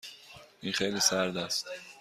این 0.61 0.73
خیلی 0.73 0.99
سرد 0.99 1.37
است. 1.37 1.67